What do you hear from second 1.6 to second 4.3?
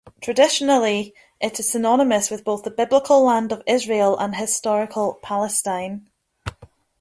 synonymous with both the biblical Land of Israel